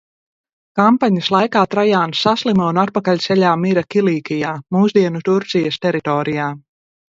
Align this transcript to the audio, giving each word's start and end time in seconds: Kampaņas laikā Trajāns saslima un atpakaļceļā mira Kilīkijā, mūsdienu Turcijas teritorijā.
Kampaņas 0.77 1.27
laikā 1.35 1.61
Trajāns 1.73 2.21
saslima 2.27 2.71
un 2.73 2.81
atpakaļceļā 2.85 3.53
mira 3.67 3.85
Kilīkijā, 3.97 4.57
mūsdienu 4.79 5.25
Turcijas 5.31 5.81
teritorijā. 5.87 6.53